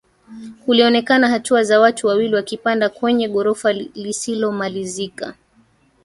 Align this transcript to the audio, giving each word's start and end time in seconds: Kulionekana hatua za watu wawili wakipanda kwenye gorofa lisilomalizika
Kulionekana 0.65 1.27
hatua 1.29 1.63
za 1.63 1.79
watu 1.79 2.07
wawili 2.07 2.35
wakipanda 2.35 2.89
kwenye 2.89 3.27
gorofa 3.29 3.73
lisilomalizika 3.73 5.33